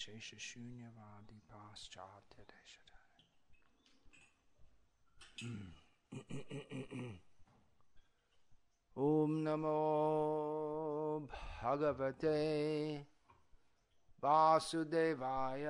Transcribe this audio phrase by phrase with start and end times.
[0.00, 2.44] शेष शून्यवादी पाश्चात्य
[8.96, 9.76] ओम नमो
[11.32, 12.36] भगवते
[14.24, 15.66] वासुदेवाय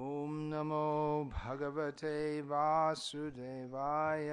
[0.00, 0.84] ओम नमो
[1.34, 2.16] भगवते
[2.50, 4.30] वासुदेवाय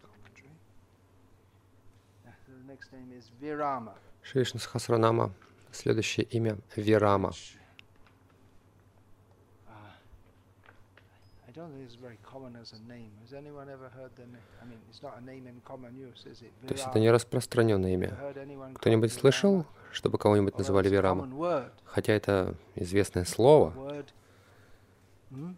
[0.00, 0.48] the commentary.
[2.24, 3.92] Yeah, The next name is Virama.
[4.22, 5.30] Шришна Сахасранама.
[5.72, 7.28] Следующее имя Вирама.
[7.28, 7.58] which,
[9.68, 13.10] uh, I don't think it's very common as a name.
[13.20, 14.48] Has anyone ever heard the name?
[14.62, 16.50] I mean, it's not a name in common use, is it?
[16.66, 18.16] То есть это не распространенное имя.
[18.76, 21.28] Кто-нибудь слышал, чтобы кого-нибудь называли Вирама?
[21.84, 23.74] Хотя это известное слово.
[25.30, 25.54] Hmm?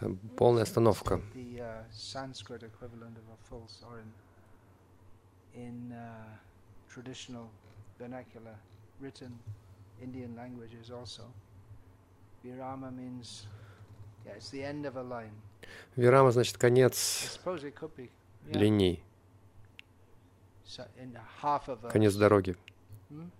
[0.00, 1.20] Э, Полная остановка.
[1.34, 1.84] Uh,
[5.54, 6.24] uh,
[6.88, 7.48] traditional
[7.96, 8.56] vernacular,
[9.00, 9.38] written
[10.02, 11.22] Indian languages also.
[15.96, 17.38] Вирама значит конец
[18.46, 19.02] линии,
[21.90, 22.56] конец дороги.
[23.10, 23.30] Hmm?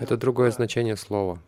[0.00, 1.40] Это другое значение слова.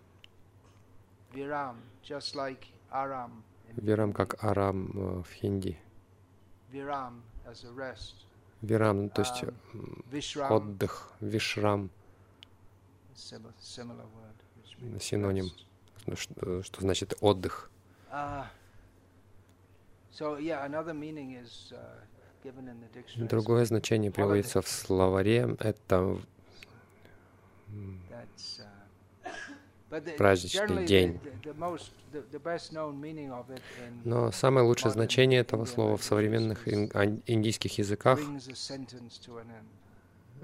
[3.77, 5.79] Вирам как арам э, в хинди.
[7.77, 8.28] Rest.
[8.63, 9.55] Вирам, ну, то есть Um,
[10.51, 11.91] отдых, вишрам,
[15.01, 15.51] синоним.
[16.07, 17.71] ну, что, что значит отдых.
[18.11, 18.45] Uh,
[20.13, 20.21] uh,
[23.29, 25.57] Другое значение приводится в словаре.
[25.61, 26.19] Это
[27.69, 28.65] м, That's, uh,
[29.25, 29.31] but the,
[30.17, 31.21] Праздничный день.
[34.05, 38.21] Но самое лучшее значение этого слова в современных индийских языках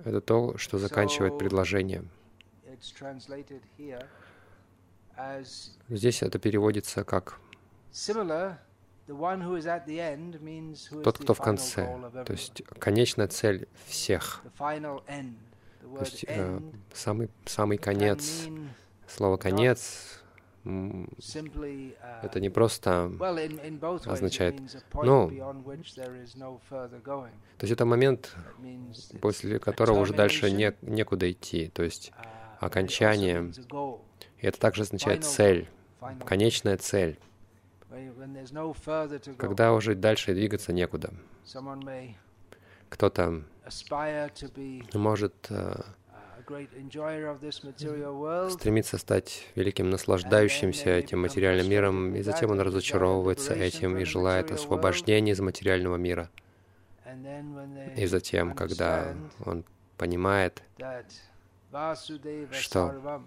[0.04, 2.04] это то, что заканчивает предложение.
[5.88, 7.38] Здесь это переводится как
[11.04, 12.10] тот, кто в конце.
[12.26, 14.42] То есть конечная цель всех.
[14.58, 16.60] То есть э,
[16.92, 18.48] самый, самый конец,
[19.14, 20.20] слово конец,
[20.64, 23.10] uh, это не просто...
[24.06, 24.60] означает,
[24.92, 25.30] ну.
[27.58, 28.34] То есть это момент,
[29.20, 31.68] после которого уже дальше не, некуда идти.
[31.68, 33.52] То есть uh, окончание.
[34.38, 35.68] и это также означает цель,
[36.26, 37.18] конечная цель,
[39.38, 41.12] когда уже дальше двигаться некуда.
[42.88, 43.42] Кто-то
[44.92, 45.50] может
[48.50, 55.32] стремиться стать великим наслаждающимся этим материальным миром, и затем он разочаровывается этим и желает освобождения
[55.32, 56.30] из материального мира.
[57.96, 59.64] И затем, когда он
[59.96, 60.62] понимает,
[62.50, 63.22] Что?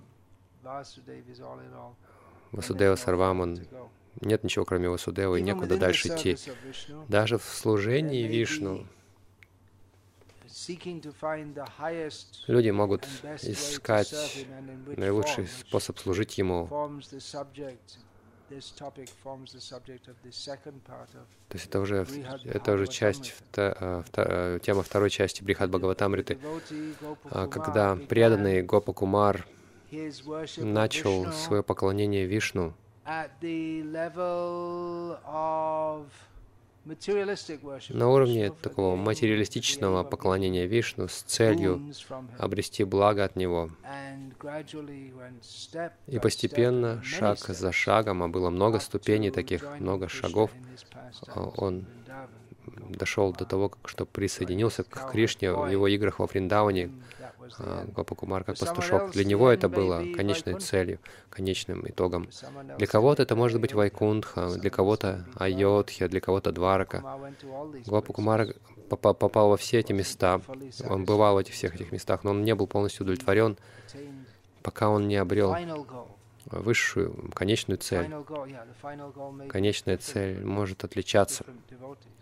[2.52, 3.60] Васудева Сарвам, он
[4.22, 6.38] нет ничего кроме Васудевы, и некуда дальше идти.
[7.08, 8.86] Даже в служении Вишну
[12.48, 13.06] люди могут
[13.44, 14.14] искать
[14.98, 16.68] наилучший способ служить Ему.
[21.50, 22.06] То есть это уже,
[22.54, 24.26] это уже часть, вта- э, вта-
[24.56, 26.38] э, тема второй части Брихат Бхагаватамриты,
[27.32, 29.46] а, когда преданный Гопа Кумар
[30.64, 32.74] начал свое поклонение Вишну
[37.90, 41.82] на уровне такого материалистичного поклонения Вишну с целью
[42.38, 43.70] обрести благо от Него.
[46.08, 50.52] И постепенно, шаг за шагом, а было много ступеней таких, много шагов,
[51.28, 51.86] а, он
[52.90, 56.92] дошел до того, что присоединился к Кришне в его играх во Вриндаване,
[57.60, 57.94] А, end.
[57.94, 59.12] Гопа Кумар как пастушок.
[59.12, 61.00] Для the него это было конечной целью,
[61.30, 62.30] конечным итогом.
[62.78, 63.78] Для кого-то это может быть Ayodhya.
[63.78, 66.98] Вайкунтха, для кого-то Айодхя, для кого-то Дварака.
[66.98, 68.14] Kumar went to all these Гопа places.
[68.14, 68.48] Кумар
[68.90, 70.42] попа- попал во все эти места.
[70.90, 73.58] Он бывал в этих всех этих местах, но он не был полностью удовлетворен,
[74.64, 75.56] пока он не обрел.
[76.52, 78.10] Высшую, конечную цель.
[79.50, 81.46] Конечная цель может отличаться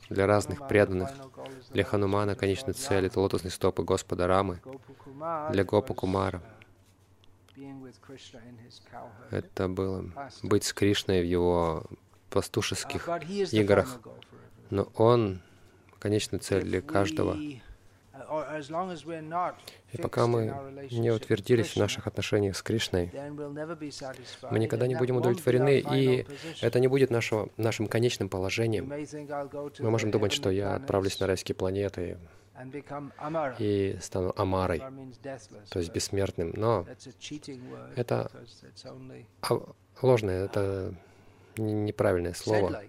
[0.09, 1.11] для разных преданных.
[1.71, 4.61] Для Ханумана конечная цель— это лотосные стопы Господа Рамы.
[5.51, 6.41] Для Гопа Кумара
[9.31, 10.05] это было
[10.43, 11.83] быть с Кришной в его
[12.29, 13.07] пастушеских
[13.51, 13.99] играх.
[14.69, 15.41] Но он—
[15.99, 17.37] конечная цель для каждого
[19.91, 20.53] и пока мы
[20.91, 23.11] не утвердились в наших отношениях с Кришной,
[24.51, 26.25] мы никогда не будем удовлетворены, и
[26.61, 28.91] это не будет нашего, нашим конечным положением.
[29.79, 32.17] Мы можем думать, что я отправлюсь на райские планеты
[33.59, 34.81] и стану Амарой,
[35.69, 36.53] то есть бессмертным.
[36.55, 36.85] Но
[37.95, 38.31] это
[40.01, 40.93] ложное, это
[41.57, 42.81] неправильное слово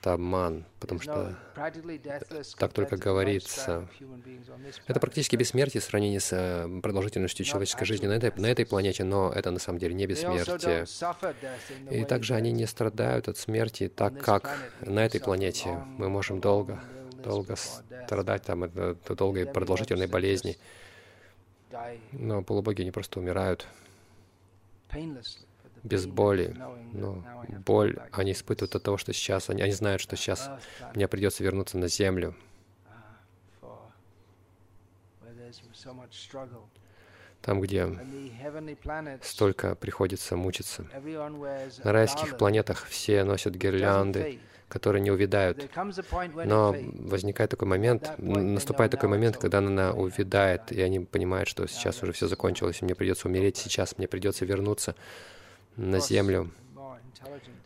[0.00, 1.36] это обман, потому что
[2.58, 3.86] так только говорится.
[4.86, 9.04] Это практически бессмертие в сравнении с э, продолжительностью человеческой жизни на этой, на этой планете,
[9.04, 10.86] но это на самом деле не бессмертие.
[11.90, 15.78] И также они не страдают от смерти так, как на этой планете.
[15.98, 16.80] Мы можем долго,
[17.22, 20.56] долго страдать, там, это долгой продолжительной болезни.
[22.12, 23.66] Но полубоги, они просто умирают
[25.82, 26.56] без боли.
[26.92, 27.24] Но
[27.64, 30.50] боль они испытывают от того, что сейчас, они, они знают, что сейчас
[30.94, 32.34] мне придется вернуться на землю.
[37.42, 37.88] Там, где
[39.22, 40.86] столько приходится мучиться.
[41.84, 45.70] На райских планетах все носят гирлянды, которые не увядают.
[46.44, 52.02] Но возникает такой момент, наступает такой момент, когда она увядает, и они понимают, что сейчас
[52.02, 54.94] уже все закончилось, и мне придется умереть сейчас, мне придется вернуться
[55.76, 56.50] на землю.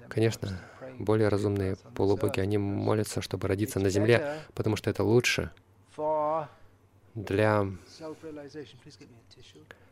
[0.08, 0.60] Конечно,
[0.98, 5.50] более разумные полубоги, они молятся, чтобы родиться на земле, потому что это лучше
[7.14, 7.66] для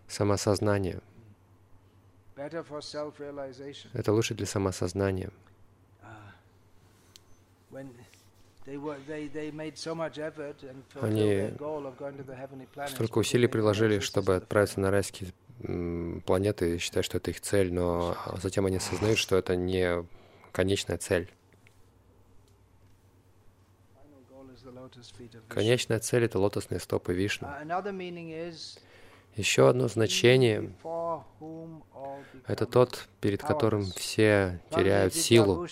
[0.09, 1.01] самосознания.
[3.93, 5.31] Это лучше для самосознания.
[11.01, 11.53] Они
[12.87, 15.33] столько усилий приложили, чтобы отправиться на райские
[16.27, 20.05] планеты считают, что это их цель, но затем они осознают, что это не
[20.53, 21.31] конечная цель.
[25.49, 27.49] Конечная цель— это лотосные стопы Вишну.
[29.37, 30.73] Еще одно значение—
[32.47, 35.67] это тот, перед которым все теряют силу.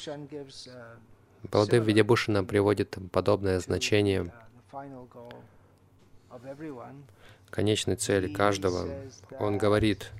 [1.42, 4.32] Баладев Видябушина приводит подобное значение
[7.50, 8.88] конечной цели каждого.
[9.38, 10.10] Он говорит,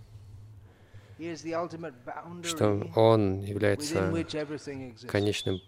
[2.43, 4.12] что он является
[5.06, 5.61] конечным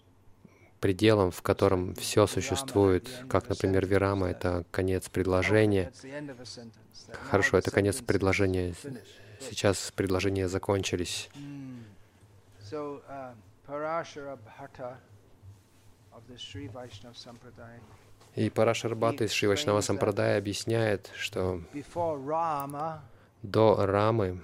[0.81, 5.93] пределом, в котором все существует, как, например, Вирама— это конец предложения.
[7.31, 8.75] Хорошо, это конец предложения.
[9.41, 11.29] Сейчас предложения закончились.
[18.35, 21.61] И Парашарбата из Шивашнава Сампрадая объясняет, что
[23.43, 24.41] до Рамы,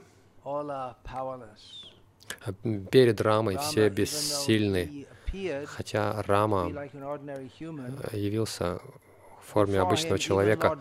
[2.91, 5.07] перед Рамой все бессильны,
[5.67, 6.89] хотя Рама
[8.13, 8.81] явился
[9.41, 10.79] в форме обычного человека.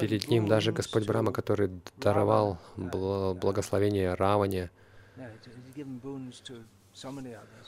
[0.00, 4.70] Перед ним даже Господь Брама, который даровал благословение Раване,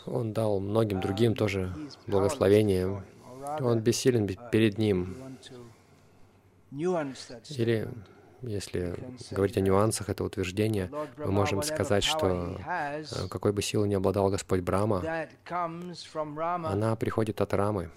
[0.06, 1.74] он дал многим другим тоже
[2.06, 3.02] благословение.
[3.60, 5.16] Он бессилен перед ним.
[6.70, 7.88] Или,
[8.42, 8.98] если
[9.30, 14.28] говорить о нюансах этого утверждения, мы можем сказать, что э, какой бы силой ни обладал
[14.28, 15.02] Господь Брама,
[15.48, 17.90] она приходит от Рамы.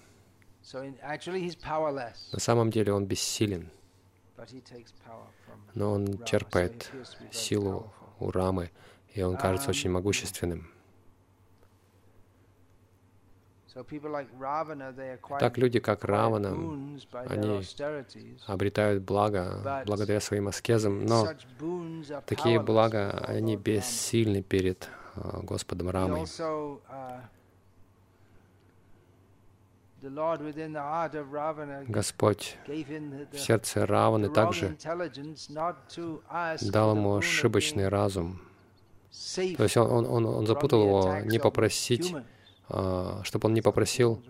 [0.73, 3.69] На самом деле он бессилен,
[5.73, 6.89] но он черпает
[7.31, 8.71] силу у Рамы,
[9.13, 10.70] и он кажется очень могущественным.
[15.39, 16.51] Так люди, как Равана,
[17.27, 17.61] они
[18.45, 21.27] обретают благо благодаря своим аскезам, но
[22.25, 26.23] такие блага, они бессильны перед а, Господом Рамой.
[26.23, 27.19] Uh,
[31.87, 34.75] Господь в сердце Раваны также
[36.61, 38.41] дал ему ошибочный разум.
[39.57, 42.15] То есть он, он, он запутал его не попросить
[43.23, 44.23] чтобы он не попросил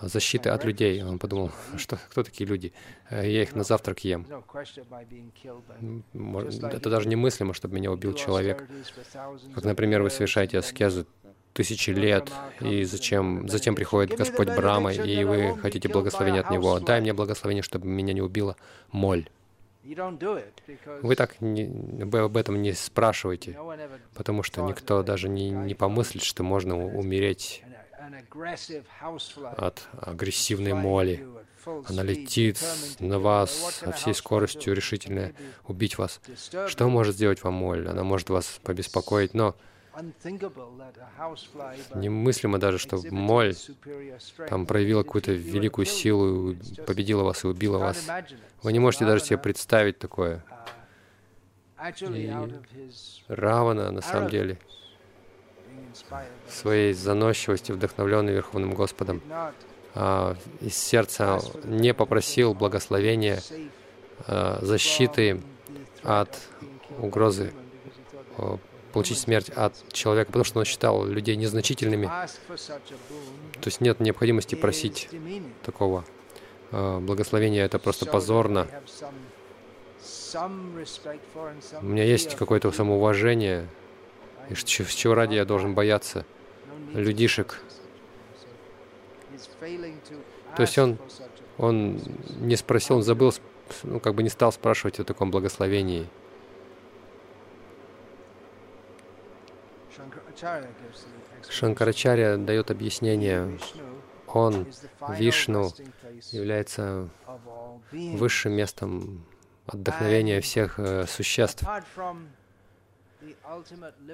[0.00, 1.02] защиты от людей.
[1.02, 2.72] Он подумал, что кто такие люди?
[3.10, 4.26] Я их на завтрак ем.
[6.12, 8.68] Это даже немыслимо, чтобы меня убил человек.
[9.54, 11.06] Как, например, вы совершаете аскезу
[11.54, 16.78] тысячи лет, и зачем, затем приходит Господь Брама, и вы хотите благословения от Него.
[16.78, 18.56] Дай мне благословение, чтобы меня не убила
[18.92, 19.28] моль.
[21.02, 23.58] Вы так не, об этом не спрашиваете,
[24.14, 27.62] потому что никто даже не, не помыслит, что можно умереть
[29.56, 31.26] от агрессивной моли.
[31.86, 32.58] Она летит
[32.98, 35.32] на вас со всей скоростью решительно
[35.66, 36.20] убить вас.
[36.66, 37.88] Что может сделать вам моль?
[37.88, 39.54] Она может вас побеспокоить, но
[41.94, 43.54] Немыслимо даже, что моль
[44.48, 48.06] там проявила какую-то великую силу, победила вас и убила вас.
[48.62, 50.44] Вы не можете даже себе представить такое.
[52.00, 52.32] И
[53.28, 54.58] Равана, на самом деле,
[56.48, 59.22] своей заносчивости, вдохновленный Верховным Господом,
[59.94, 63.40] а, из сердца не попросил благословения,
[64.26, 65.40] а, защиты
[66.02, 66.38] от
[66.98, 67.52] угрозы
[68.92, 72.06] получить смерть от человека, потому что он считал людей незначительными.
[72.06, 75.08] То есть нет необходимости просить
[75.62, 76.04] такого
[76.70, 78.66] э, благословения, это просто позорно.
[81.80, 83.68] У меня есть какое-то самоуважение,
[84.50, 86.24] и с чего ради я должен бояться
[86.94, 87.60] людишек.
[90.56, 90.98] То есть он,
[91.58, 92.00] он
[92.40, 93.32] не спросил, он забыл,
[93.82, 96.08] ну, как бы не стал спрашивать о таком благословении.
[101.48, 103.58] Шанкарачаря дает объяснение.
[104.26, 104.66] Он,
[105.08, 105.70] Вишну,
[106.32, 107.08] является
[107.92, 109.24] высшим местом
[109.66, 111.64] отдохновения всех э, существ.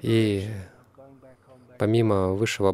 [0.02, 0.48] И
[1.78, 2.70] помимо высшего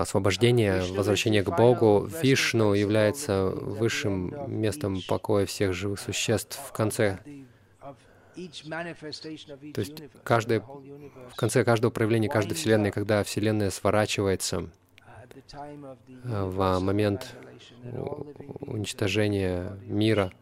[0.00, 7.18] освобождения, возвращения к Богу, Вишну является высшим местом покоя всех живых существ в конце
[9.74, 14.68] то есть каждое, в конце каждого проявления каждой Вселенной, когда Вселенная сворачивается
[16.24, 17.34] в момент
[18.60, 20.32] уничтожения мира,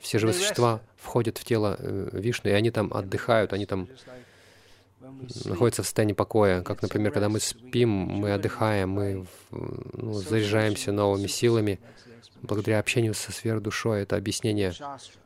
[0.00, 3.88] все живые существа входят в тело э, Вишну, и они там отдыхают, они там
[5.44, 6.62] находятся в состоянии покоя.
[6.62, 11.80] Как, например, когда мы спим, мы отдыхаем, мы ну, заряжаемся новыми силами,
[12.42, 14.02] благодаря общению со сверхдушой.
[14.02, 14.72] Это объяснение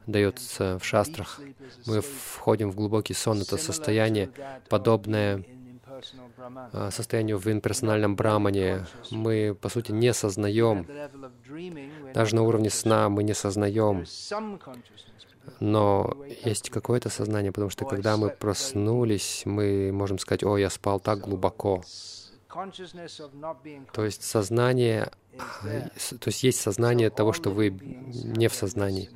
[0.06, 1.40] дается в шастрах.
[1.86, 3.42] Мы входим в глубокий сон.
[3.42, 4.30] Это состояние,
[4.68, 5.44] подобное
[6.72, 8.86] а, состоянию в имперсональном брамане.
[9.10, 10.86] Мы, по сути, не сознаем.
[12.14, 14.04] Даже на уровне сна мы не сознаем.
[15.60, 21.00] Но есть какое-то сознание, потому что когда мы проснулись, мы можем сказать, «О, я спал
[21.00, 21.82] так глубоко».
[23.92, 25.10] То есть сознание,
[25.62, 29.08] то есть есть сознание того, что вы не в сознании.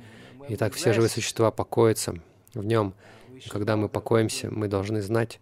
[0.49, 2.15] И так все живые существа покоятся
[2.55, 2.95] в нем.
[3.45, 5.39] И когда мы покоимся, мы должны знать,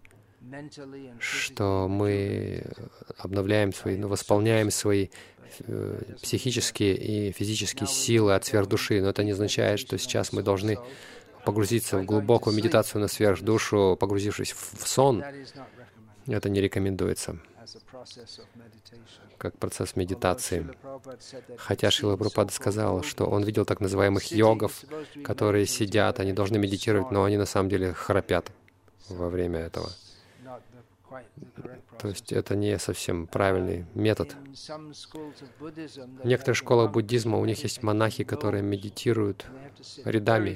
[1.20, 2.66] что мы
[3.18, 5.08] обновляем свои, ну, восполняем свои
[5.60, 9.02] э, психические и физические силы от сверхдуши.
[9.02, 10.78] Но это не означает, что сейчас мы должны
[11.46, 15.24] погрузиться в глубокую медитацию на сверхдушу, погрузившись в сон.
[16.28, 17.40] Это не рекомендуется
[19.38, 20.68] как процесс медитации.
[21.58, 24.84] Хотя Шила Прабхупада сказал, что он видел так называемых йогов,
[25.24, 28.52] которые сидят, они должны медитировать, но они на самом деле храпят
[29.10, 29.90] во время этого.
[32.00, 34.36] То есть это не совсем правильный метод.
[35.60, 39.46] В некоторых школах буддизма у них есть монахи, которые медитируют
[40.04, 40.56] рядами,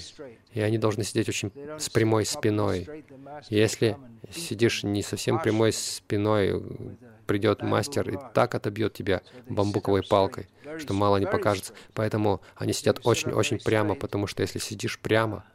[0.54, 3.06] и они должны сидеть очень с прямой спиной.
[3.50, 3.98] Если
[4.32, 6.62] сидишь не совсем прямой спиной,
[7.25, 10.48] придет мастер и так отобьет тебя бамбуковой палкой,
[10.80, 11.74] что мало не покажется.
[11.94, 15.46] Поэтому они сидят очень-очень прямо, потому что если сидишь прямо,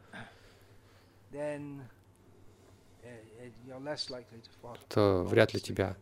[4.89, 5.95] то вряд ли тебя,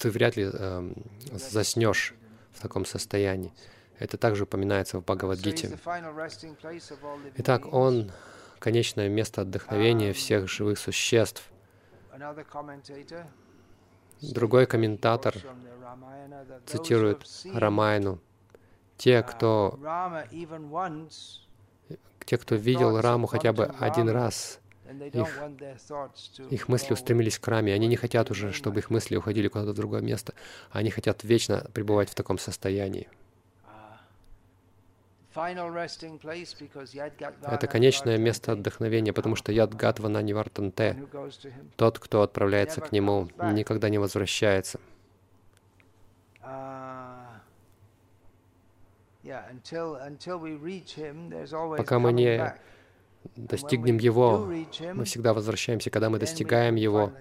[0.00, 0.92] ты вряд ли э,
[1.32, 2.14] заснешь
[2.52, 3.52] в таком состоянии.
[3.98, 5.78] Это также упоминается в Бхагавадгите.
[7.36, 8.10] Итак, он—
[8.58, 11.42] конечное место отдохновения всех живых существ.
[14.20, 15.34] Другой комментатор
[16.66, 18.20] цитирует Рамайну.
[18.96, 19.78] Те, кто,
[22.24, 24.58] те, кто видел Раму хотя бы один раз,
[25.12, 25.42] их,
[26.50, 27.74] их мысли устремились к раме.
[27.74, 30.34] Они не хотят уже, чтобы их мысли уходили куда-то в другое место.
[30.70, 33.08] Они хотят вечно пребывать в таком состоянии.
[37.42, 41.06] Это конечное место отдохновения, потому что яд Гатвана Нивартанте,
[41.76, 44.80] тот, кто отправляется к нему, никогда не возвращается.
[51.76, 52.54] Пока мы не
[53.36, 54.52] достигнем Его,
[54.94, 55.90] мы всегда возвращаемся.
[55.90, 57.12] Когда мы достигаем Его,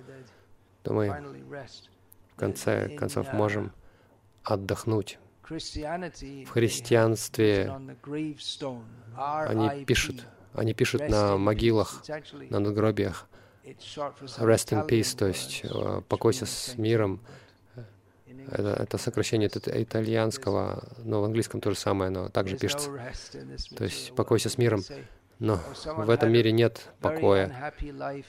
[0.84, 1.10] то мы
[2.34, 3.72] в конце концов можем
[4.44, 5.20] отдохнуть.
[5.50, 7.74] В христианстве
[9.16, 12.04] они пишут Они пишут на могилах,
[12.50, 13.28] на надгробиях
[13.64, 17.20] «Rest in peace», то есть э, «покойся с миром».
[18.50, 22.90] Это, это сокращение итальянского, но в английском то же самое, но также пишется.
[23.76, 24.82] То есть «покойся с миром».
[25.40, 27.74] Но в этом мире нет покоя.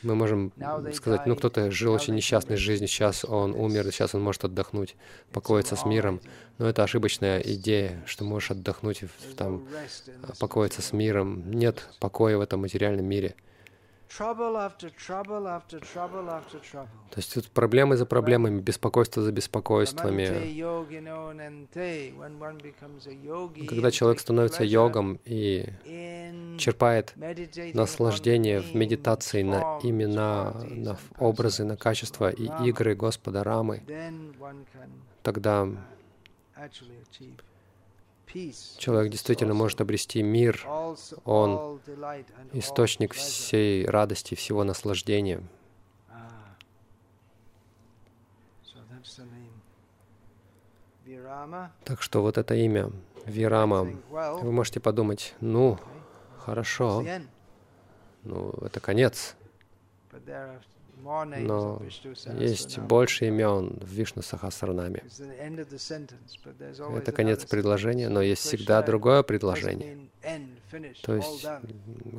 [0.02, 0.52] Мы можем
[0.92, 4.94] сказать, ну кто-то жил очень несчастной жизнью, сейчас он умер, сейчас он может отдохнуть,
[5.32, 6.20] покоиться с миром.
[6.58, 9.04] Но это ошибочная идея, что можешь отдохнуть,
[9.36, 9.66] там,
[10.38, 11.50] покоиться с миром.
[11.50, 13.34] Нет покоя в этом материальном мире.
[17.10, 20.26] То есть тут проблемы за проблемами, беспокойство за беспокойствами.
[23.66, 25.66] Когда человек становится йогом и
[26.58, 27.14] черпает
[27.74, 33.82] наслаждение в медитации на имена, на образы, на качества и игры Господа Рамы,
[35.22, 35.68] тогда
[38.78, 40.66] человек действительно может обрести мир.
[41.24, 41.80] Он
[42.52, 45.42] источник всей радости, всего наслаждения.
[51.84, 52.90] Так что вот это имя
[53.24, 55.78] Вирама, вы можете подумать, ну,
[56.38, 57.04] хорошо,
[58.24, 59.36] ну, это конец.
[61.02, 61.82] Но
[62.38, 65.02] есть больше имен в Вишну Сахасранаме.
[66.96, 70.08] Это конец предложения, но есть всегда другое предложение.
[71.02, 71.46] То есть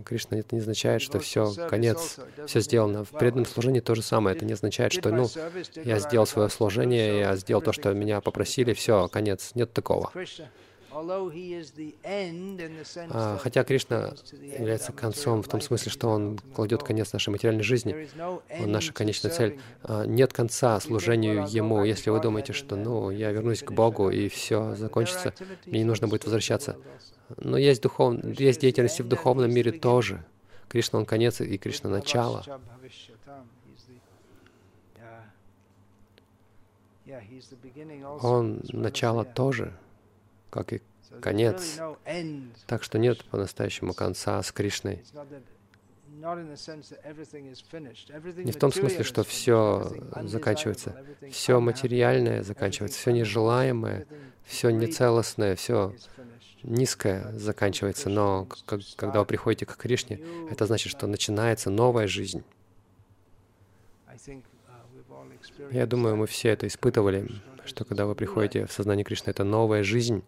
[0.05, 3.03] Кришна это не означает, что все, конец, все сделано.
[3.03, 4.35] В преданном служении то же самое.
[4.35, 5.27] Это не означает, что, ну,
[5.83, 9.51] я сделал свое служение, я сделал то, что меня попросили, все, конец.
[9.55, 10.11] Нет такого.
[13.11, 18.07] А, хотя Кришна является концом в том смысле, что Он кладет конец нашей материальной жизни,
[18.59, 19.59] Он наша конечная цель.
[19.83, 21.83] А, нет конца служению Ему.
[21.83, 25.33] Если вы думаете, что ну, я вернусь к Богу и все закончится,
[25.65, 26.77] мне не нужно будет возвращаться.
[27.37, 28.23] Но есть, духов...
[28.39, 30.23] есть деятельность в духовном мире тоже.
[30.67, 32.43] Кришна, Он конец, и Кришна— начало.
[38.21, 39.73] Он начало тоже
[40.49, 40.81] как и
[41.21, 41.79] конец.
[42.67, 45.03] Так что нет по-настоящему конца с Кришной.
[46.11, 46.21] Не
[48.51, 49.91] в том смысле, что все
[50.23, 50.95] заканчивается.
[51.31, 54.05] Все материальное заканчивается, все нежелаемое,
[54.43, 55.95] все нецелостное, все
[56.63, 58.09] низкое заканчивается.
[58.09, 58.47] Но
[58.97, 60.19] когда вы приходите к Кришне,
[60.51, 62.43] это значит, что начинается новая жизнь.
[65.71, 67.29] Я думаю, мы все это испытывали,
[67.65, 70.23] что когда вы приходите в сознание Кришны, это новая жизнь.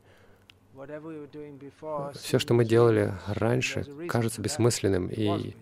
[2.14, 5.56] Все, что мы делали раньше, кажется бессмысленным, и,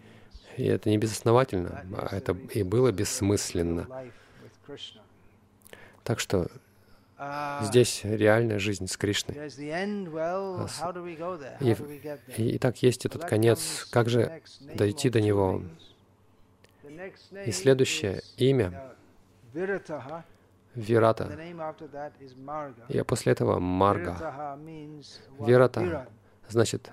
[0.57, 3.87] и это не безосновательно, а это и было бессмысленно.
[6.03, 6.47] Так что
[7.63, 9.35] здесь реальная жизнь с Кришной.
[11.59, 11.75] И,
[12.37, 13.87] и, и так есть этот конец.
[13.91, 14.41] Как же
[14.73, 15.63] дойти до него?
[17.45, 18.95] И следующее имя
[20.75, 21.37] Вирата.
[22.89, 24.57] И после этого Марга.
[25.39, 26.07] Вирата
[26.47, 26.91] значит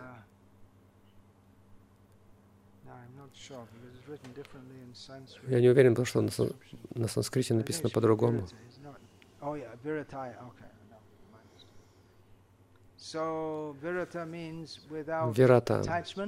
[5.46, 6.30] я не уверен, потому что на,
[6.94, 8.46] на санскрите написано по-другому.
[15.32, 15.82] Вирата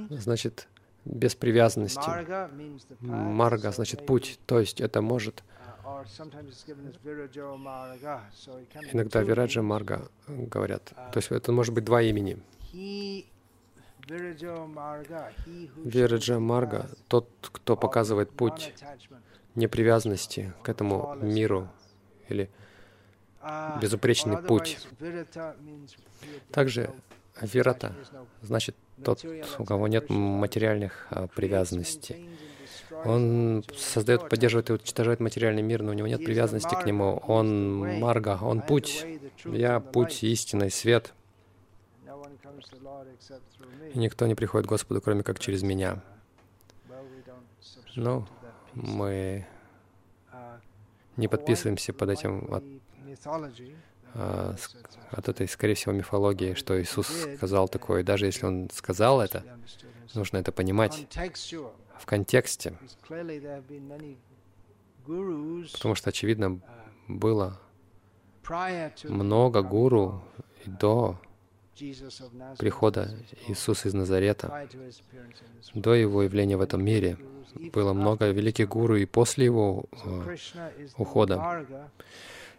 [0.09, 0.67] значит
[1.05, 2.09] без привязанности.
[3.01, 5.43] Марга значит путь, то есть это может
[8.93, 10.93] Иногда Вираджа Марга говорят.
[11.11, 12.37] То есть это может быть два имени.
[15.85, 18.73] Вираджа Марга— тот, кто показывает путь
[19.55, 21.69] непривязанности к этому миру
[22.27, 22.49] или
[23.81, 24.77] безупречный путь.
[26.51, 26.93] Также
[27.41, 27.95] Вирата
[28.41, 29.25] значит тот,
[29.57, 32.29] у кого нет материальных а, привязанностей.
[33.05, 37.21] Он создает, поддерживает и уничтожает материальный мир, но у него нет привязанности к нему.
[37.27, 39.05] Он Марга, он путь.
[39.45, 41.13] Я путь, истинный свет.
[43.93, 46.01] И никто не приходит к Господу, кроме как через меня.
[47.95, 48.27] Но
[48.73, 49.45] мы
[51.17, 52.63] не подписываемся под этим от,
[54.13, 54.55] а,
[55.11, 58.03] от этой, скорее всего, мифологии, что Иисус сказал такое.
[58.03, 59.43] Даже если Он сказал это,
[60.13, 61.07] нужно это понимать
[61.99, 62.73] в контексте,
[65.73, 66.59] потому что, очевидно,
[67.07, 67.59] было
[69.07, 70.23] много гуру
[70.65, 71.19] до
[72.57, 73.15] прихода
[73.47, 74.67] Иисуса из Назарета,
[75.73, 77.17] до Его явления в этом мире.
[77.73, 80.35] Было много великих гуру и после Его э,
[80.97, 81.65] ухода.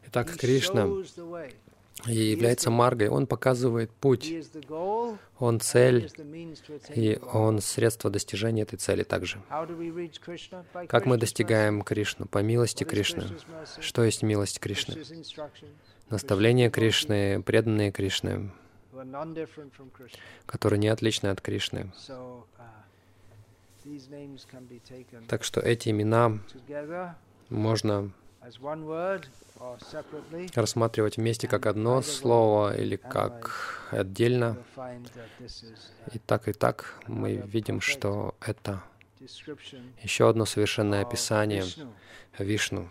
[0.07, 0.89] Итак, Кришна
[2.07, 3.09] и является маргой.
[3.09, 4.33] Он показывает путь,
[5.39, 6.11] он цель,
[6.95, 9.41] и он средство достижения этой цели также.
[10.89, 12.27] Как мы достигаем Кришну?
[12.27, 13.25] По милости Кришны.
[13.81, 15.03] Что есть милость Кришны?
[16.09, 18.51] Наставление Кришны, преданные Кришны,
[20.47, 21.93] которые не отличны от Кришны.
[25.29, 26.39] Так что эти имена
[27.49, 28.11] можно
[30.55, 34.57] рассматривать вместе как одно слово или как отдельно.
[36.13, 38.83] И так и так мы видим, что это
[40.03, 41.65] еще одно совершенное описание
[42.39, 42.89] Вишну.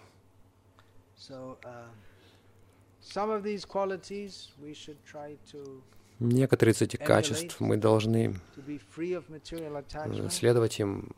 [6.19, 8.35] Некоторые из этих качеств мы должны
[10.29, 11.15] следовать им,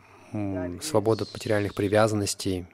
[0.81, 2.67] свободу от материальных привязанностей,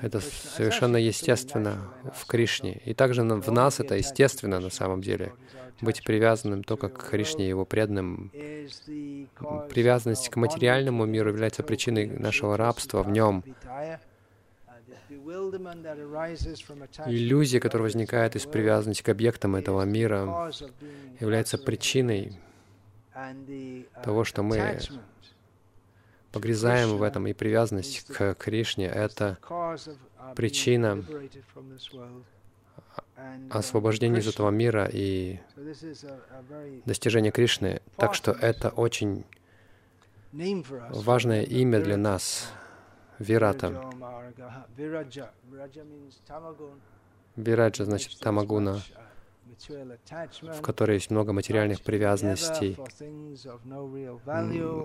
[0.00, 2.80] это совершенно естественно в Кришне.
[2.84, 5.32] И также в нас это естественно на самом деле.
[5.80, 8.30] Быть привязанным только к Кришне, его преданным.
[9.70, 13.44] Привязанность к материальному миру является причиной нашего рабства в нем.
[17.06, 20.50] Иллюзия, которая возникает из привязанности к объектам этого мира,
[21.20, 22.32] является причиной
[24.02, 24.78] того, что мы
[26.32, 29.38] погрязаем в этом, и привязанность к Кришне— это
[30.36, 31.04] причина
[33.50, 35.40] освобождения из этого мира и
[36.86, 37.80] достижения Кришны.
[37.96, 39.24] Так что это очень
[40.32, 42.50] важное имя для нас,
[43.18, 43.90] Вирата.
[47.36, 48.80] Вираджа значит тамагуна
[50.42, 52.76] в которой есть много материальных привязанностей,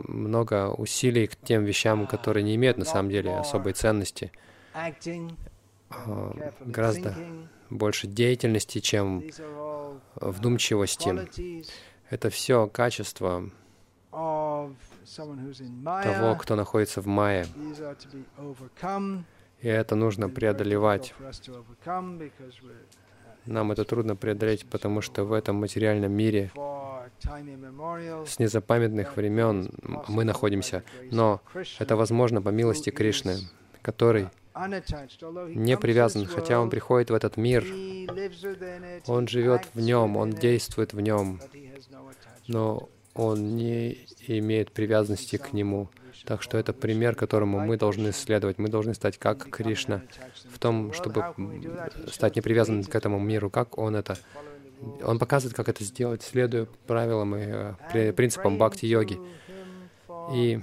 [0.07, 4.31] много усилий к тем вещам, которые не имеют на самом деле особой ценности,
[4.73, 4.91] а,
[6.61, 7.15] гораздо
[7.69, 9.23] больше деятельности, чем
[10.15, 11.27] вдумчивости.
[12.09, 13.49] Это все качество
[14.11, 14.75] того,
[16.39, 17.45] кто находится в Майе.
[19.61, 21.13] И это нужно преодолевать.
[23.45, 26.51] Нам это трудно преодолеть, потому что в этом материальном мире
[28.25, 29.71] с незапамятных времен
[30.07, 30.83] мы находимся.
[31.11, 31.41] Но
[31.79, 33.37] это возможно по милости Кришны,
[33.81, 34.29] который
[35.49, 37.65] не привязан, хотя он приходит в этот мир,
[39.07, 41.39] он живет в нем, он действует в нем,
[42.47, 45.89] но он не имеет привязанности к нему.
[46.23, 48.57] Так что это пример, которому мы должны следовать.
[48.57, 50.01] Мы должны стать как Кришна
[50.49, 51.23] в том, чтобы
[52.07, 54.17] стать непривязанным к этому миру, как он это.
[55.03, 59.19] Он показывает, как это сделать, следуя правилам и э, принципам бхакти-йоги.
[60.33, 60.59] И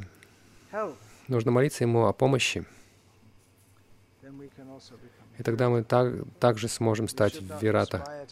[1.28, 2.64] нужно молиться ему о помощи.
[5.38, 8.26] И тогда мы так, также сможем стать вирата.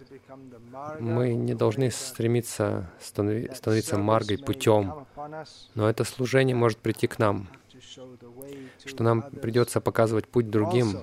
[1.01, 5.07] Мы не должны стремиться станови, становиться маргой путем,
[5.75, 7.49] но это служение может прийти к нам,
[8.85, 11.03] что нам придется показывать путь другим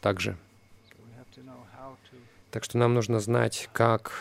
[0.00, 0.36] также.
[2.50, 4.12] Так что нам нужно знать, как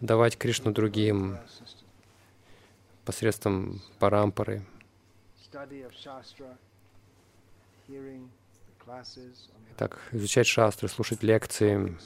[0.00, 1.38] давать Кришну другим
[3.04, 4.64] посредством парампары,
[9.76, 11.96] так, изучать шастры, слушать лекции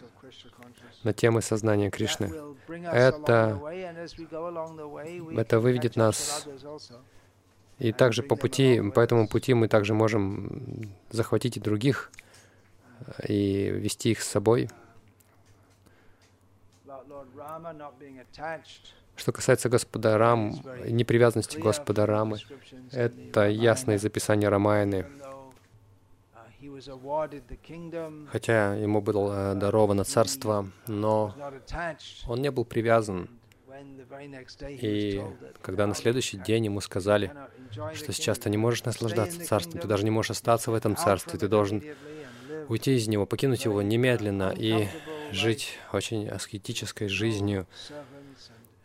[1.03, 2.33] на темы сознания Кришны.
[2.69, 3.61] Это,
[5.37, 6.47] это выведет нас.
[7.79, 12.11] И также по пути, по этому пути мы также можем захватить и других,
[13.27, 14.71] и вести их с собой.
[19.17, 20.55] Что касается Господа Рам,
[20.87, 22.39] непривязанности Господа Рамы,
[22.93, 25.07] это ясно из описания Рамаяны.
[28.31, 31.35] Хотя ему было э, даровано царство, но
[32.27, 33.29] он не был привязан.
[34.61, 35.23] И
[35.63, 37.33] когда на следующий день ему сказали,
[37.95, 41.39] что сейчас ты не можешь наслаждаться царством, ты даже не можешь остаться в этом царстве,
[41.39, 41.83] ты должен
[42.69, 44.89] уйти из него, покинуть его немедленно и
[45.33, 47.67] жить очень аскетической жизнью,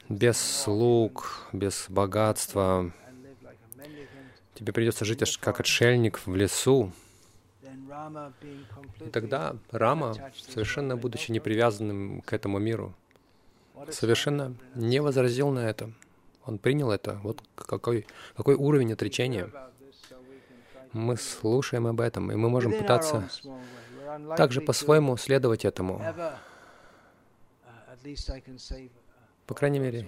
[0.10, 2.92] без слуг, без богатства.
[4.56, 6.92] Тебе придется жить как отшельник в лесу,
[9.00, 12.94] и тогда Рама, совершенно будучи непривязанным к этому миру,
[13.90, 15.92] совершенно не возразил на это.
[16.46, 17.20] Он принял это.
[17.24, 19.52] Вот какой, какой уровень отречения.
[20.94, 23.30] Мы слушаем об этом, и мы можем пытаться
[24.36, 26.02] также по-своему следовать этому.
[29.50, 30.08] По крайней мере,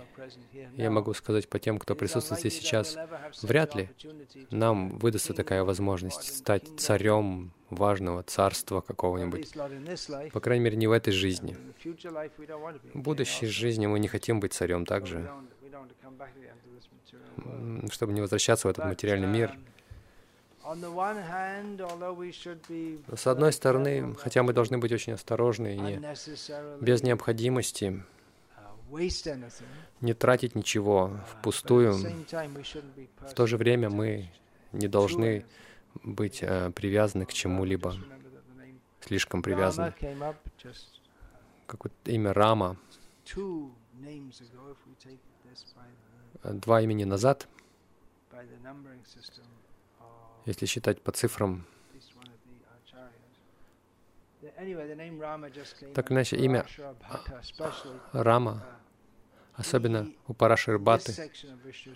[0.75, 2.95] я могу сказать по тем, кто присутствует здесь сейчас,
[3.41, 3.89] вряд ли
[4.51, 9.51] нам выдастся такая возможность стать царем важного царства какого-нибудь.
[10.31, 11.57] По крайней мере, не в этой жизни.
[12.93, 15.27] В будущей жизни мы не хотим быть царем также,
[17.89, 19.57] чтобы не возвращаться в этот материальный мир.
[23.15, 25.99] С одной стороны, хотя мы должны быть очень осторожны и не,
[26.79, 28.03] без необходимости
[30.01, 31.93] не тратить ничего впустую.
[31.93, 34.31] В то же время мы
[34.71, 35.45] не должны
[36.03, 37.95] быть э, привязаны к чему-либо,
[39.01, 39.93] слишком привязаны.
[41.67, 42.77] Какое имя Рама.
[46.43, 47.47] Два имени назад,
[50.45, 51.65] если считать по цифрам
[55.93, 56.65] так иначе, имя
[58.13, 58.63] Рама
[59.53, 61.31] особенно у Параширбаты.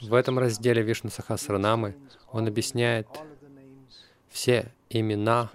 [0.02, 1.96] В этом разделе Вишну Сахасранамы
[2.32, 3.08] он объясняет
[4.30, 5.50] все имена.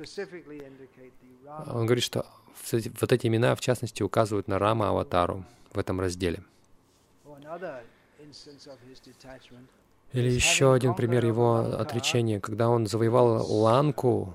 [1.66, 2.26] Он говорит, что
[2.72, 6.42] вот эти имена, в частности, указывают на Рама Аватару в этом разделе.
[10.12, 14.34] Или еще один пример его отречения, когда он завоевал Ланку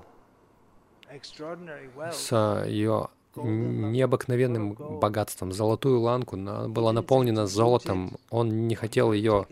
[2.12, 5.52] с ее необыкновенным богатством.
[5.52, 8.16] Золотую ланку она была наполнена золотом.
[8.30, 9.46] Он не хотел ее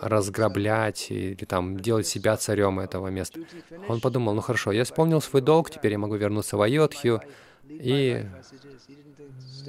[0.00, 3.40] разграблять или там делать себя царем этого места.
[3.88, 7.20] Он подумал, ну хорошо, я исполнил свой долг, теперь я могу вернуться в Айодхью
[7.68, 8.26] и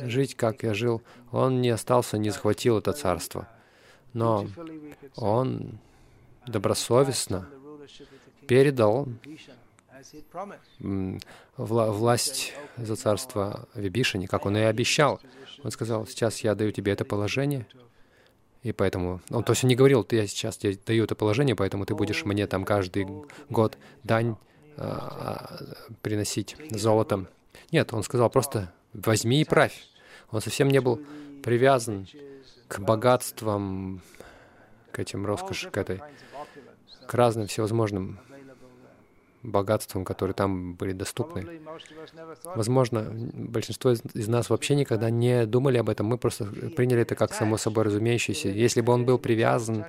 [0.04, 1.02] жить, как я жил.
[1.32, 3.48] Он не остался, не захватил это царство.
[4.14, 4.48] Но
[5.16, 5.80] он
[6.46, 7.48] добросовестно
[8.48, 9.08] передал
[11.58, 15.20] вла власть за царство Вибишини, как он и обещал.
[15.64, 17.66] Он сказал, сейчас я даю тебе это положение,
[18.64, 19.22] и поэтому...
[19.30, 22.26] Он то есть он не говорил, я сейчас тебе даю это положение, поэтому ты будешь
[22.26, 23.08] мне там каждый
[23.50, 24.36] год дань
[24.78, 25.60] а,
[26.02, 27.28] приносить золотом.
[27.72, 29.88] Нет, он сказал просто возьми и правь.
[30.32, 31.02] Он совсем не был
[31.44, 32.08] привязан
[32.68, 34.02] к богатствам,
[34.92, 36.02] к этим роскоши, к этой,
[37.08, 38.20] к разным всевозможным
[39.48, 41.62] богатствам, которые там были доступны.
[42.44, 47.34] Возможно, большинство из нас вообще никогда не думали об этом, мы просто приняли это как
[47.34, 48.50] само собой разумеющееся.
[48.50, 49.86] Если бы он был привязан,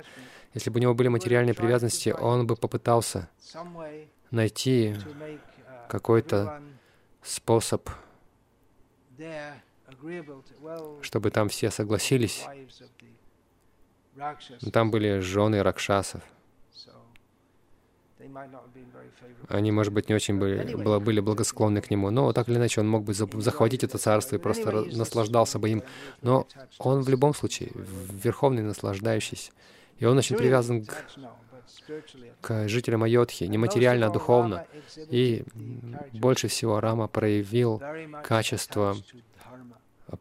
[0.53, 3.29] если бы у него были материальные привязанности, он бы попытался
[4.31, 4.95] найти
[5.87, 6.61] какой-то
[7.21, 7.89] способ,
[11.01, 12.45] чтобы там все согласились.
[14.73, 16.21] Там были жены ракшасов.
[19.47, 22.89] Они, может быть, не очень были, были благосклонны к нему, но так или иначе он
[22.89, 25.83] мог бы захватить это царство и просто наслаждался бы им.
[26.21, 27.71] Но он в любом случае
[28.23, 29.51] верховный наслаждающийся.
[29.97, 31.05] И он очень привязан к,
[32.41, 34.65] к жителям Айодхи, не материально, а духовно.
[35.09, 35.43] И
[36.13, 37.81] больше всего Рама проявил
[38.23, 38.95] качество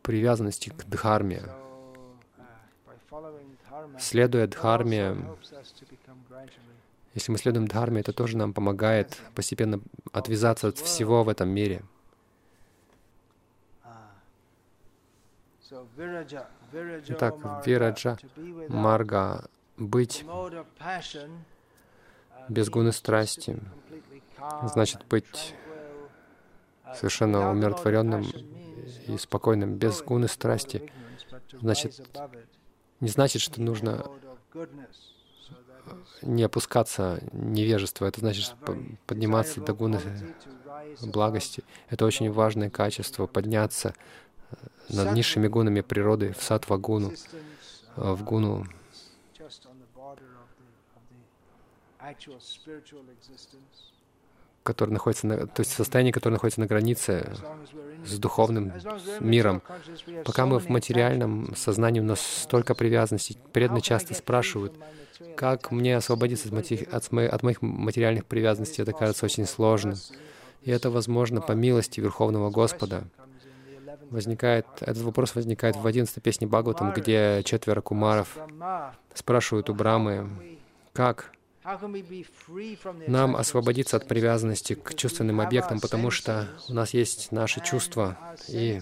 [0.03, 1.43] привязанности к Дхарме.
[3.99, 5.17] Следуя Дхарме,
[7.19, 9.81] если мы следуем дхарме, это тоже нам помогает постепенно
[10.13, 11.83] отвязаться от всего в этом мире.
[17.09, 17.35] Итак,
[17.67, 18.17] вираджа,
[18.69, 20.25] марга, быть
[22.49, 23.61] без гуны страсти,
[24.63, 25.55] значит быть
[26.95, 28.25] совершенно умиротворенным
[29.09, 30.91] и спокойным, без гуны страсти,
[31.61, 32.01] значит,
[33.01, 34.07] не значит, что нужно
[36.23, 38.55] не опускаться невежество, это значит
[39.07, 40.01] подниматься до гуны
[41.03, 41.65] благости.
[41.89, 43.95] Это очень важное качество, подняться
[44.51, 44.57] э,
[44.91, 47.13] над низшими гунами природы в сатва-гуну,
[47.97, 48.67] э, в гуну
[54.63, 57.33] который находится на, то есть состояние, которое находится на границе
[58.05, 58.73] с духовным
[59.21, 59.63] миром.
[60.25, 63.39] Пока мы в материальном сознании, у нас столько привязанностей.
[63.53, 64.75] Преданные часто спрашивают,
[65.37, 69.95] как мне освободиться от, моих, от моих материальных привязанностей, это кажется очень сложно.
[70.63, 73.05] И это возможно по милости Верховного Господа.
[74.11, 78.37] Возникает, этот вопрос возникает в 11 песне Бхагаватам, где четверо кумаров
[79.15, 80.29] спрашивают у Брамы,
[80.93, 81.33] как
[83.07, 88.17] нам освободиться от привязанности к чувственным объектам, потому что у нас есть наши чувства,
[88.49, 88.81] и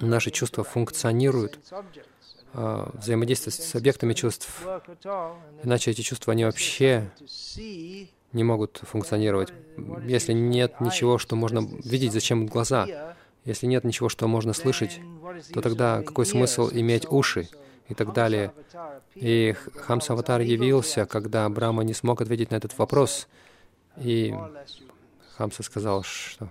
[0.00, 1.58] наши чувства функционируют
[2.52, 4.48] а, взаимодействовать с объектами чувств.
[5.62, 7.10] Иначе эти чувства, они вообще
[8.32, 9.52] не могут функционировать.
[10.06, 13.14] Если нет ничего, что можно видеть, зачем глаза?
[13.44, 15.00] Если нет ничего, что можно слышать,
[15.52, 17.48] то тогда какой смысл иметь уши
[17.88, 18.52] и так далее?
[19.14, 23.28] И Хамсаватар явился, когда Брахма не смог ответить на этот вопрос.
[23.96, 24.34] И
[25.36, 26.50] Хамса сказал, что,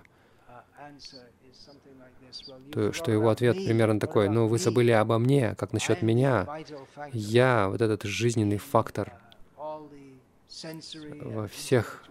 [2.72, 6.46] то, что его ответ примерно такой, ну, вы забыли обо мне, как насчет меня?
[7.12, 9.12] Я, вот этот жизненный фактор
[11.22, 12.04] во всех,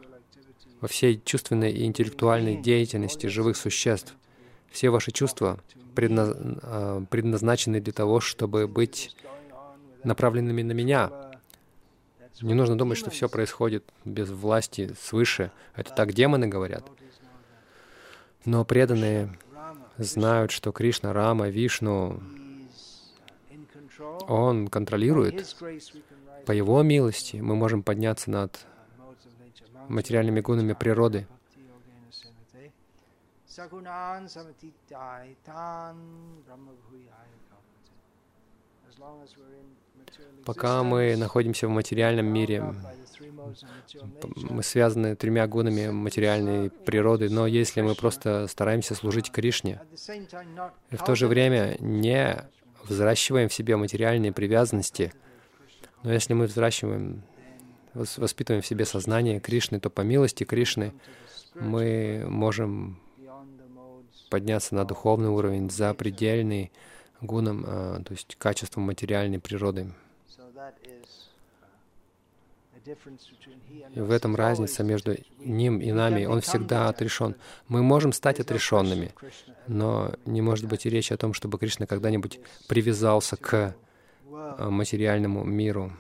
[0.82, 4.16] во всей чувственной и интеллектуальной деятельности живых существ.
[4.70, 5.60] Все ваши чувства
[5.96, 9.16] предна предназначены для того, чтобы быть
[10.04, 11.12] направленными на меня.
[12.42, 15.52] Не нужно думать, что все происходит без власти свыше.
[15.76, 16.84] Это так демоны говорят.
[18.46, 19.38] Но преданные
[19.98, 22.22] знают, что Кришна, Рама, Вишну,
[24.28, 25.56] Он контролирует.
[26.46, 28.66] По Его милости мы можем подняться над
[29.88, 31.28] материальными гунами природы.
[40.44, 42.64] Пока мы находимся в материальном мире,
[44.36, 49.82] мы связаны тремя гунами материальной природы, но если мы просто стараемся служить Кришне,
[50.90, 52.44] и в то же время не
[52.86, 55.14] взращиваем в себе материальные привязанности,
[56.02, 57.22] но если мы взращиваем,
[57.94, 60.92] воспитываем в себе сознание Кришны, то по милости Кришны
[61.54, 63.03] мы можем
[64.34, 66.72] подняться на духовный уровень, за предельный
[67.22, 69.94] гуном, а, то есть качеством материальной природы.
[73.94, 76.26] И в этом разница между ним и нами.
[76.26, 77.36] Он всегда отрешен.
[77.68, 79.14] Мы можем стать отрешенными,
[79.68, 83.76] но не может быть и речи о том, чтобы Кришна когда-нибудь привязался к
[84.32, 85.94] а, материальному миру.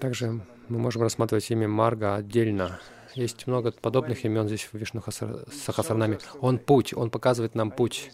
[0.00, 2.80] Также мы можем рассматривать имя Марга отдельно.
[3.14, 6.18] Есть много подобных имен здесь в Вишну Сахасранаме.
[6.40, 8.10] Он путь, он показывает нам путь.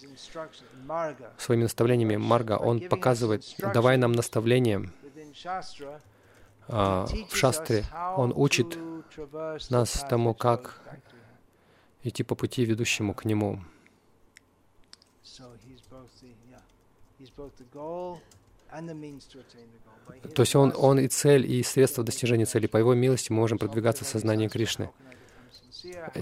[1.39, 4.91] Своими наставлениями Марга, он показывает, давая нам наставления
[6.69, 7.85] а, в шастре,
[8.17, 8.79] он учит
[9.71, 10.81] нас тому, как
[12.03, 13.61] идти по пути, ведущему к нему.
[20.35, 22.67] То есть он, он и цель, и средство достижения цели.
[22.67, 24.91] По его милости мы можем продвигаться в сознании Кришны.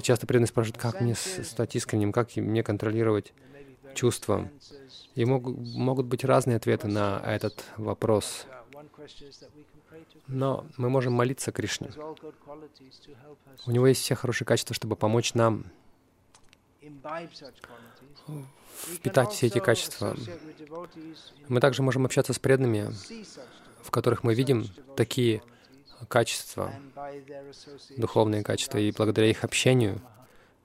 [0.03, 3.33] Часто преданные спрашивают, как мне стать искренним, как мне контролировать
[3.95, 4.49] чувства.
[5.15, 8.47] И могут, могут быть разные ответы на этот вопрос.
[10.29, 11.91] Но мы можем молиться Кришне.
[13.67, 15.65] У него есть все хорошие качества, чтобы помочь нам
[18.95, 20.17] впитать все эти качества.
[21.49, 22.93] Мы также можем общаться с преданными,
[23.83, 25.43] в которых мы видим такие
[26.09, 26.73] качества,
[27.97, 30.01] духовные качества, и благодаря их общению,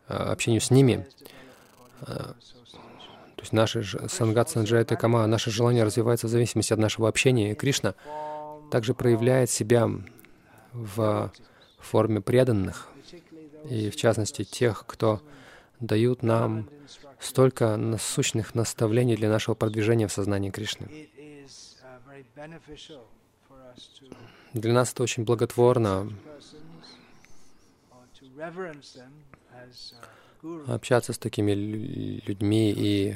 [0.08, 1.08] а, общению с ними,
[2.02, 2.36] а,
[3.36, 7.52] то есть наше сангат санджайта кама, наше желание развивается в зависимости от нашего общения.
[7.52, 7.96] И Кришна
[8.72, 9.90] также проявляет себя
[10.72, 11.32] в
[11.80, 12.90] форме преданных,
[13.70, 15.22] и в частности тех, кто
[15.84, 16.70] дают нам
[17.20, 21.10] столько насущных наставлений для нашего продвижения в сознании Кришны.
[24.54, 26.10] Для нас это очень благотворно
[30.68, 33.16] общаться с такими людьми и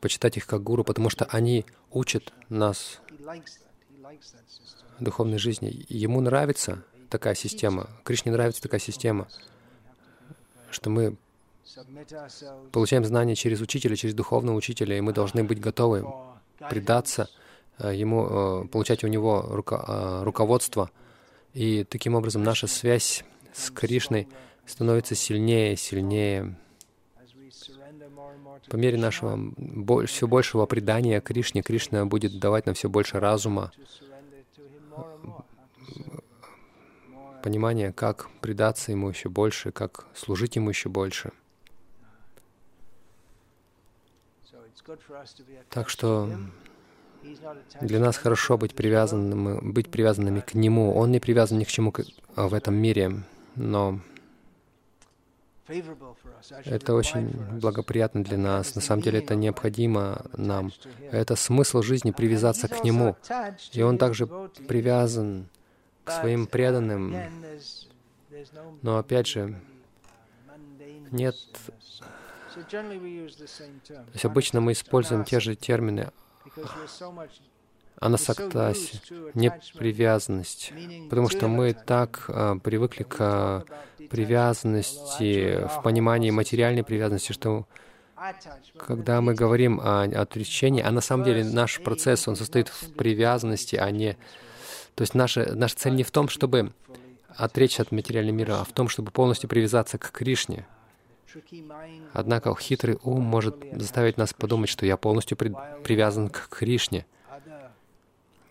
[0.00, 3.00] почитать их как гуру, потому что они учат нас
[5.00, 5.84] духовной жизни.
[5.88, 9.28] Ему нравится такая система, Кришне нравится такая система,
[10.70, 11.16] что мы
[12.72, 16.04] получаем знания через учителя, через духовного учителя, и мы должны быть готовы
[16.70, 17.28] предаться
[17.78, 18.26] э, ему,
[18.64, 20.90] э, получать у него руко, э, руководство.
[21.54, 24.28] И таким образом наша связь с Кришной
[24.66, 26.56] становится сильнее и сильнее.
[28.68, 29.38] По мере нашего
[30.06, 33.72] все большего предания Кришне, Кришна будет давать нам все больше разума,
[37.42, 41.30] понимания, как предаться Ему еще больше, как служить Ему еще больше.
[45.70, 46.30] Так что
[47.80, 50.94] для нас хорошо быть привязанными, быть привязанными к Нему.
[50.94, 51.92] Он не привязан ни к чему
[52.36, 53.22] в этом мире,
[53.56, 54.00] но
[56.64, 57.30] это очень
[57.60, 58.74] благоприятно для нас.
[58.76, 60.70] На самом деле это необходимо нам.
[61.10, 63.16] Это смысл жизни привязаться к Нему.
[63.72, 65.48] И Он также привязан
[66.04, 67.16] к своим преданным.
[68.82, 69.58] Но опять же,
[71.10, 71.34] нет
[72.56, 76.10] То есть обычно мы используем те же термины
[77.98, 79.00] анасактаси,
[79.34, 80.72] непривязанность,
[81.08, 83.64] потому что мы так а, привыкли к а,
[84.10, 87.66] привязанности, в понимании материальной привязанности, что
[88.78, 93.76] когда мы говорим о отречении, а на самом деле наш процесс, он состоит в привязанности,
[93.76, 94.16] а не...
[94.94, 96.72] То есть наша, наша цель не в том, чтобы
[97.28, 100.66] отречься от материального мира, а в том, чтобы полностью привязаться к Кришне.
[102.12, 107.06] Однако хитрый ум может заставить нас подумать, что я полностью при, привязан к Кришне,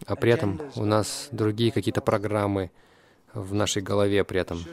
[0.05, 2.71] а при этом у нас другие какие-то программы
[3.34, 4.63] в нашей голове при этом.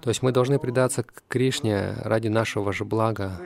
[0.00, 3.40] То есть мы должны предаться Кришне ради нашего же блага.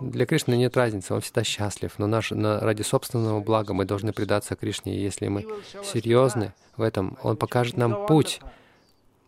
[0.00, 4.12] Для Кришны нет разницы, он всегда счастлив, но наш, на, ради собственного блага мы должны
[4.12, 4.96] предаться Кришне.
[4.96, 5.46] И если мы
[5.84, 8.40] серьезны в этом, Он покажет нам путь,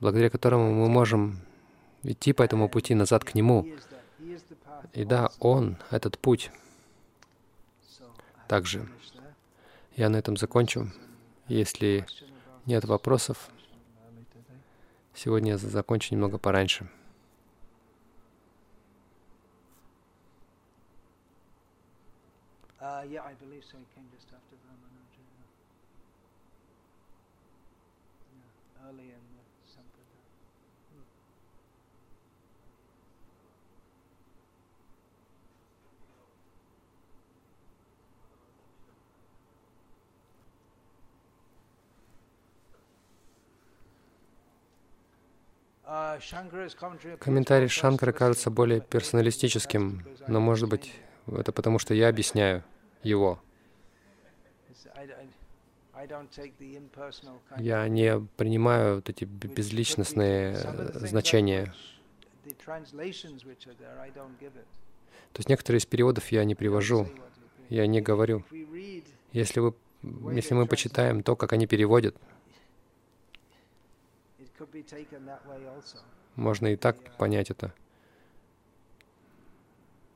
[0.00, 1.40] благодаря которому мы можем
[2.02, 3.66] идти по этому пути назад к Нему.
[4.92, 6.50] И да, Он— этот путь.
[8.48, 8.88] Также
[9.96, 10.90] я на этом закончу.
[11.48, 12.06] Если
[12.66, 13.50] нет вопросов,
[15.16, 16.86] Сегодня я закончу немного пораньше.
[22.78, 23.78] Uh, yeah, I believe so.
[23.78, 25.24] He came just after Ramanuja.
[28.36, 29.42] Yeah, early in the
[29.72, 30.26] Sampradaya.
[47.20, 50.92] Комментарий Шанкара кажется более персоналистическим, но, может быть,
[51.28, 52.64] это потому, что я объясняю
[53.04, 53.38] его.
[57.58, 60.56] Я не принимаю вот эти безличностные
[60.94, 61.72] значения.
[65.32, 67.08] То есть некоторые из переводов я не привожу,
[67.68, 68.44] я не говорю.
[69.32, 69.74] Если, вы,
[70.32, 72.16] если мы почитаем то, как они переводят,
[76.36, 77.72] можно и так понять это.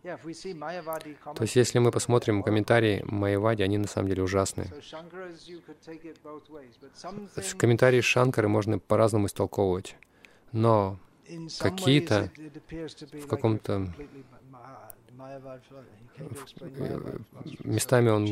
[0.02, 4.68] То есть, если мы посмотрим комментарии Майявади, они на самом деле ужасные.
[7.58, 9.96] Комментарии Шанкары можно по-разному истолковывать,
[10.52, 10.98] но
[11.58, 12.30] какие-то
[13.12, 13.92] в каком-то
[17.64, 18.26] местами он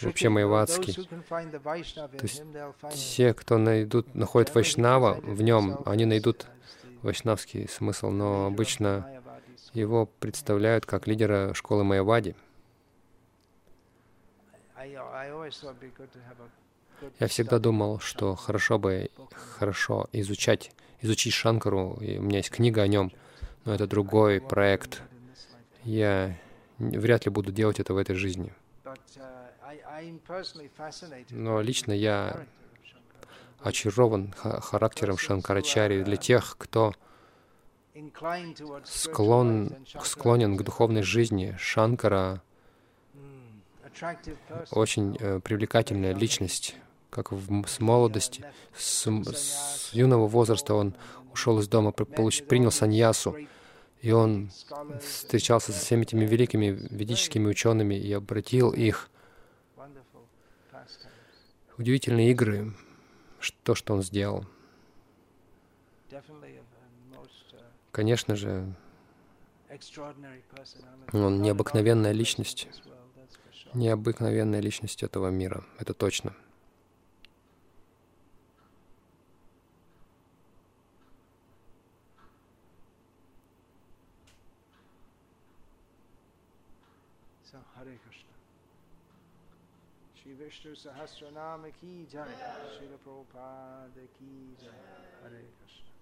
[0.00, 0.94] вообще майвадский.
[0.94, 2.42] То есть
[2.92, 6.46] те, кто найдут, находят Вайшнава в нем, они найдут
[7.02, 9.06] вайшнавский смысл, но обычно
[9.74, 12.34] его представляют как лидера школы Майявади.
[17.20, 19.10] Я всегда думал, что хорошо бы
[19.58, 23.12] хорошо изучать, изучить Шанкару, и у меня есть книга о нем,
[23.64, 25.02] но это другой проект.
[25.82, 26.36] Я
[26.78, 28.52] вряд ли буду делать это в этой жизни.
[31.30, 32.46] Но лично я
[33.60, 36.02] очарован характером Шанкарачари.
[36.02, 36.92] Для тех, кто
[38.84, 39.70] склон,
[40.02, 41.56] склонен к духовной жизни.
[41.58, 42.42] Шанкара
[44.72, 46.74] очень э, привлекательная личность,
[47.10, 48.44] как в, с молодости,
[48.76, 50.94] с, с юного возраста он
[51.32, 53.36] ушел из дома, получ, принял саньясу,
[54.02, 54.50] и он
[55.00, 59.08] встречался со всеми этими великими ведическими учеными и обратил их
[61.78, 62.72] удивительные игры,
[63.62, 64.46] то, что он сделал.
[67.90, 68.74] Конечно же,
[71.12, 72.68] он необыкновенная личность,
[73.72, 76.34] необыкновенная личность этого мира, это точно.
[90.44, 95.93] विष्णु सहस्र नाम की जय। शिल प्रोपाद की जय। हरे कृष्ण।